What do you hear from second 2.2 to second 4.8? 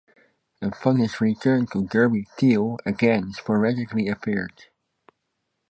Teale again sporadically appeared.